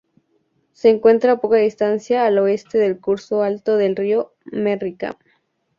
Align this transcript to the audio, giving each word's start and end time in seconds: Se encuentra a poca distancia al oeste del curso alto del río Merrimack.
Se 0.73 0.89
encuentra 0.89 1.33
a 1.33 1.37
poca 1.41 1.57
distancia 1.57 2.25
al 2.25 2.39
oeste 2.39 2.79
del 2.79 2.99
curso 2.99 3.43
alto 3.43 3.77
del 3.77 3.95
río 3.95 4.33
Merrimack. 4.45 5.19